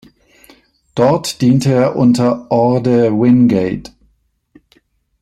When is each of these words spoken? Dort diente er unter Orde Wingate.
Dort 0.95 1.43
diente 1.43 1.71
er 1.71 1.95
unter 1.95 2.49
Orde 2.49 3.11
Wingate. 3.11 3.91